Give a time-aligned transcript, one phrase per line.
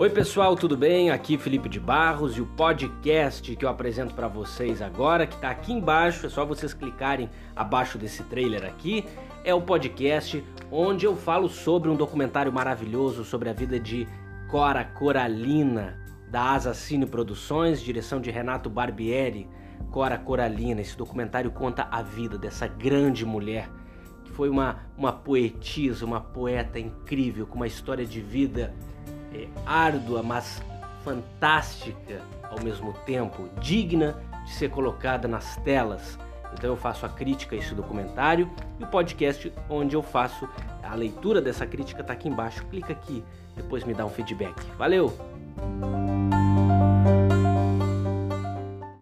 [0.00, 1.10] Oi pessoal, tudo bem?
[1.10, 5.50] Aqui Felipe de Barros e o podcast que eu apresento para vocês agora, que está
[5.50, 9.04] aqui embaixo, é só vocês clicarem abaixo desse trailer aqui,
[9.42, 14.06] é o podcast onde eu falo sobre um documentário maravilhoso sobre a vida de
[14.48, 15.98] Cora Coralina,
[16.30, 19.48] da Assassino Produções, direção de Renato Barbieri.
[19.90, 23.68] Cora Coralina, esse documentário conta a vida dessa grande mulher
[24.24, 28.72] que foi uma, uma poetisa, uma poeta incrível, com uma história de vida
[29.34, 30.62] é, árdua, mas
[31.04, 36.18] fantástica ao mesmo tempo, digna de ser colocada nas telas.
[36.52, 40.48] Então eu faço a crítica a esse documentário e o podcast onde eu faço
[40.82, 42.64] a leitura dessa crítica está aqui embaixo.
[42.66, 43.22] Clica aqui,
[43.54, 44.54] depois me dá um feedback.
[44.78, 45.12] Valeu!